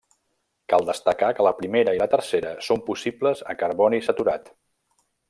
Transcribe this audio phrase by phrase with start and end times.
[0.71, 4.51] Cal destacar que la primera i la tercera són possibles a carboni saturat.